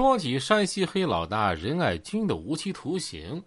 [0.00, 3.44] 说起山西黑老大任爱军的无期徒刑，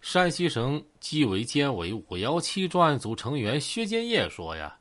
[0.00, 4.76] 山西省纪委监委五幺七专案组成员薛建业说呀：“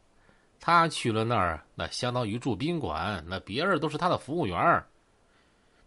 [0.59, 4.83] 他去了那儿，那相当于住宾馆，那别人都是他的服务员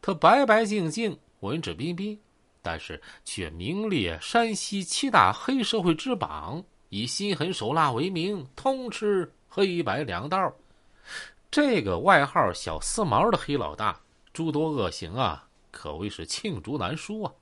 [0.01, 2.17] 他白白净净、文质彬彬，
[2.63, 10.55] 但是却名列山西七大黑社会之榜，以心狠手辣为名，通吃黑白两道。
[11.51, 13.99] 这个外号‘小四毛’的黑老大。”
[14.39, 17.33] 诸多恶行啊，可谓是罄竹难书啊。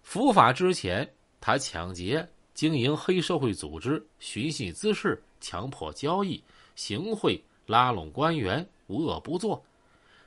[0.00, 1.06] 伏法之前，
[1.42, 6.42] 他抢劫、经营黑社会组织、寻衅滋事、强迫交易、
[6.74, 9.62] 行贿、拉拢官员，无恶不作；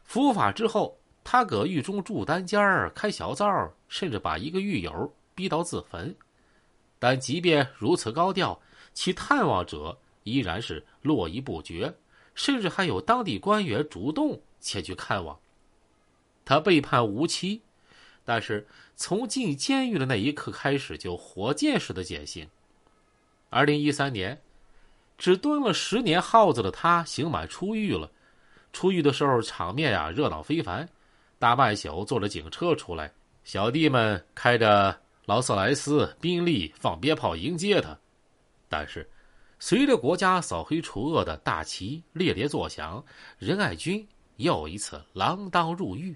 [0.04, 6.16] 伏法之后，他搁狱中住单间儿、开小灶，甚至把一个狱友逼到自焚。
[7.00, 8.62] 但即便如此高调，
[8.94, 11.92] 其探望者依然是络绎不绝，
[12.36, 15.36] 甚至还有当地官员主动前去看望。
[16.48, 17.62] 他被判无期，
[18.24, 18.66] 但是
[18.96, 22.48] 从进监狱的那一刻开始就火箭式的减刑。
[23.50, 24.42] 二零一三年，
[25.18, 28.10] 只蹲了十年耗子的他刑满出狱了。
[28.72, 30.88] 出狱的时候场面呀热闹非凡，
[31.38, 33.12] 大半宿坐着警车出来，
[33.44, 38.00] 小弟们开着劳斯莱斯、宾利放鞭炮迎接他。
[38.70, 39.06] 但是，
[39.60, 43.04] 随着国家扫黑除恶的大旗猎猎作响，
[43.38, 46.16] 任爱军又一次锒铛入狱。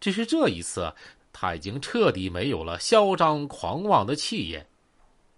[0.00, 0.92] 只是这一次，
[1.32, 4.66] 他已经彻底没有了嚣张狂妄的气焰。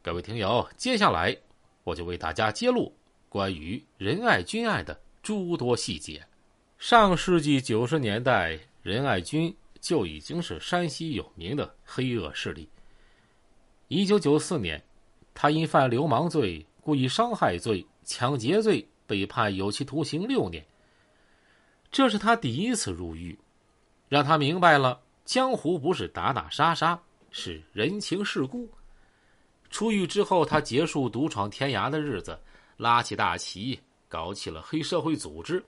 [0.03, 1.37] 各位听友，接下来
[1.85, 2.95] 我就为大家揭露
[3.29, 6.25] 关于仁爱军案的诸多细节。
[6.79, 12.69] 上世纪九十年代，仁爱军就已经是山西有名的黑恶势力。
[13.89, 14.83] 一九九四年，
[15.35, 20.65] 他因犯流氓罪、故意伤害罪、抢劫罪被判有期徒刑六年。
[21.91, 23.39] 这是他第一次入狱。
[24.11, 28.69] 让他明白了，江湖不是打打杀杀，是人情世故。
[29.71, 32.37] 出狱之后，他结束独闯天涯的日子，
[32.77, 35.65] 拉起大旗，搞起了黑社会组织。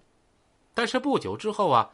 [0.75, 1.89] 但是不久之后啊，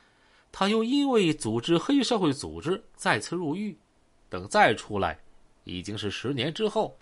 [0.50, 3.78] 他又因为组织黑社会组织再次入狱。
[4.30, 5.20] 等再出来，
[5.64, 6.98] 已经是十年之后。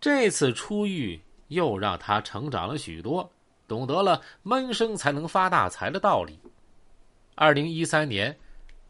[0.00, 3.30] 这次出狱又让他成长了许多，
[3.68, 6.40] 懂得了闷声才能发大财的道理。
[7.34, 8.36] 二零一三年，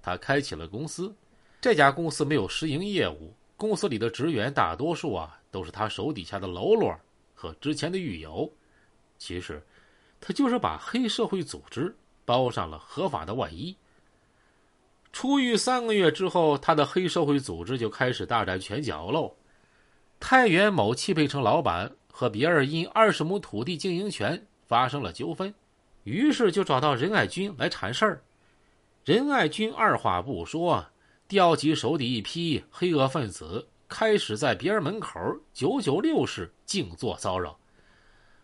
[0.02, 1.14] 他开启了公司。
[1.60, 6.92] 这家公司没有实营业务，公司里的职员大多数啊都是他手底下的喽啰
[7.34, 8.52] 和之前的狱友。
[9.16, 9.64] 其实，
[10.20, 11.94] 他就是把黑社会组织
[12.24, 13.76] 包上了合法的外衣。
[15.12, 19.32] 出狱三个月之后，他的黑社会组织就开始大展拳脚喽。
[20.18, 25.54] 太原某汽配城老板和别人因二十亩土地经营权发生了纠纷，
[26.02, 28.22] 于是就找到任爱军来缠事儿。
[29.04, 30.86] 任爱军二话不说，
[31.26, 35.18] 调集手底一批黑恶分子，开始在别人门口
[35.52, 37.58] 九九六式静坐骚扰。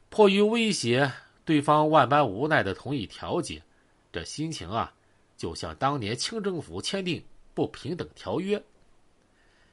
[0.08, 1.12] 迫于威胁，
[1.44, 3.62] 对方万般无奈的同意调解，
[4.10, 4.92] 这心情啊，
[5.36, 7.22] 就像当年清政府签订
[7.54, 8.60] 不平等条约。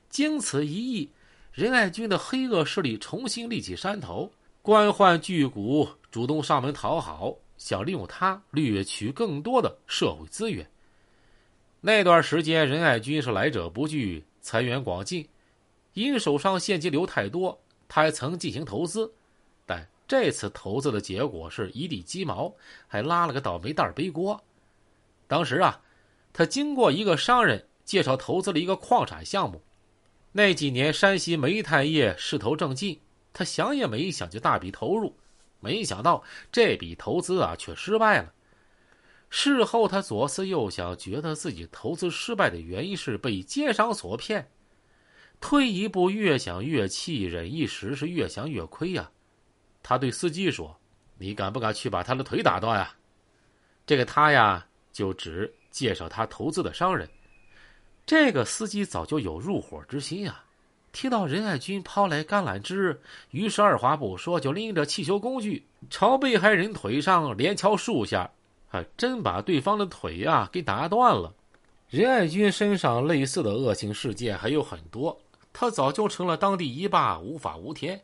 [0.07, 1.09] 经此一役，
[1.51, 4.31] 任爱军的黑恶势力重新立起山头，
[4.61, 10.69] 官宦巨贾主动上门讨好，想利用他掠取更多的社会资源。
[11.87, 15.29] 那段时间，任爱军是来者不拒，财源广进。
[15.93, 19.13] 因手上现金流太多，他还曾进行投资，
[19.67, 22.51] 但这次投资的结果是一地鸡毛，
[22.87, 24.43] 还拉了个倒霉蛋背锅。
[25.27, 25.79] 当时啊，
[26.33, 29.61] 他经过一个商人介绍，投资了一个矿产项目。
[30.31, 32.99] 那几年山西煤炭业势头正劲，
[33.31, 35.15] 他想也没想就大笔投入，
[35.59, 38.33] 没想到这笔投资啊却失败了。
[39.37, 44.49] 事后，他左思右想，觉得自己投资失败的原因是被奸商所骗。
[45.41, 49.11] 退一步，越想越气，忍一时是越想越亏呀。
[49.83, 50.73] 他对司机说
[51.19, 52.95] ：“你敢不敢去把他的腿打断啊？”
[53.85, 57.07] 这个他呀，就指介绍他投资的商人。
[58.05, 60.45] 这个司机早就有入伙之心啊，
[60.93, 62.97] 听到任爱军抛来橄榄枝，
[63.31, 68.31] 于是二话不说，就拎着汽修工具朝被害人腿上连敲数下。
[68.97, 71.33] 真把对方的腿呀给打断了。
[71.87, 75.17] 任爱军身上类似的恶性事件还有很多，
[75.53, 78.01] 他早就成了当地一霸，无法无天。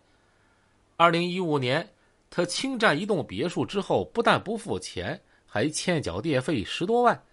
[0.95, 1.89] 二零一五年，
[2.29, 7.23] 他侵占一栋别墅之后，不但不付钱，还欠缴电费十多万。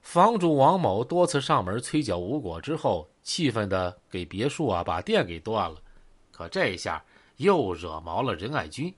[0.00, 5.76] 房主王某多次上门催缴无果之后，气愤的给别墅啊把电给断了。
[6.30, 7.04] 可这一下
[7.38, 8.94] 又惹毛了任爱军，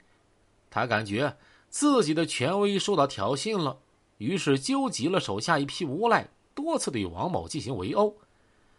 [0.68, 1.34] 他感觉。
[1.78, 3.76] 自己的权威受到挑衅了，
[4.16, 8.16] 于是纠集了手下一批无赖，多次对王某进行围殴。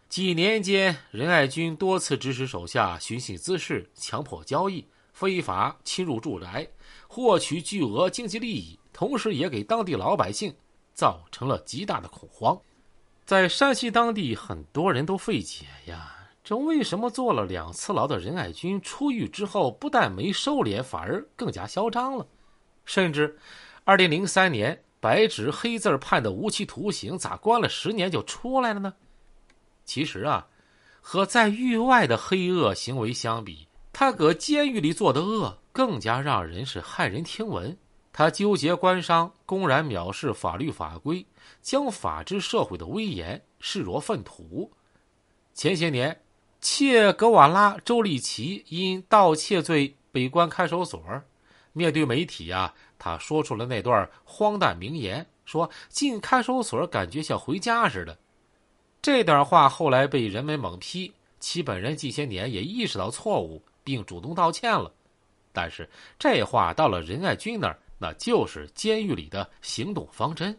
[0.10, 4.84] 几年间，任爱军多次指使手下寻衅滋事、强迫交易、
[5.14, 6.68] 非法侵入住宅，
[7.08, 10.52] 获取巨额经济利益，同时也给当地老百姓
[10.96, 12.60] 造成了极大的恐慌。
[13.28, 22.26] 在山西当地，很多人都费解呀，这为什么坐了两次牢的任爱军出狱之后，不但没收敛，反而更加嚣张了？
[22.88, 23.38] 甚至，
[23.84, 28.94] 二零零三年白纸黑字判的无期徒刑，咋关了十年就出来了呢？
[29.84, 30.48] 其实啊，
[31.02, 37.78] 和在狱外的黑恶行为相比，他搁监狱里做的恶更加让人是骇人听闻。
[38.14, 41.24] 他纠结官商，公然藐视法律法规，
[41.62, 44.72] 将法治社会的威严视若粪土。
[45.54, 46.20] 前些年，
[46.62, 51.04] 切格瓦拉周立奇因盗窃罪被关看守所，
[51.78, 58.18] 面对媒体啊，他说出了那段荒诞名言，说进看守所感觉像回家似的。
[59.02, 64.92] 这段话后来被人们猛批，其本人近些年也意识到错误，并主动道歉了。
[65.54, 65.88] 但是
[66.20, 70.58] 这话到了任爱军那儿，那就是监狱里的行动方针。